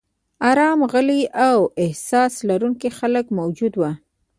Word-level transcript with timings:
ارام، 0.49 0.79
غلي 0.93 1.21
او 1.49 1.59
احساس 1.83 2.33
لرونکي 2.49 2.89
خلک 2.99 3.25
موجود 3.37 3.73
و. 3.77 3.83